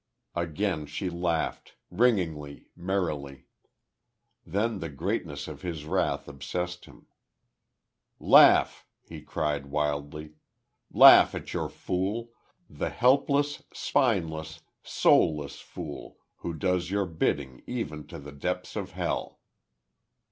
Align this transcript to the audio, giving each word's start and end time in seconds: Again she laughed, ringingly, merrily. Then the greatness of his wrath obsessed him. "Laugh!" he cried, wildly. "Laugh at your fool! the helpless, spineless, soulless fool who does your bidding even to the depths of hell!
Again 0.35 0.87
she 0.87 1.11
laughed, 1.11 1.75
ringingly, 1.91 2.65
merrily. 2.75 3.45
Then 4.43 4.79
the 4.79 4.89
greatness 4.89 5.47
of 5.47 5.61
his 5.61 5.85
wrath 5.85 6.27
obsessed 6.27 6.85
him. 6.85 7.05
"Laugh!" 8.19 8.87
he 9.03 9.21
cried, 9.21 9.67
wildly. 9.67 10.33
"Laugh 10.91 11.35
at 11.35 11.53
your 11.53 11.69
fool! 11.69 12.31
the 12.67 12.89
helpless, 12.89 13.61
spineless, 13.73 14.61
soulless 14.81 15.59
fool 15.59 16.17
who 16.37 16.55
does 16.55 16.89
your 16.89 17.05
bidding 17.05 17.61
even 17.67 18.07
to 18.07 18.17
the 18.17 18.31
depths 18.31 18.75
of 18.75 18.93
hell! 18.93 19.39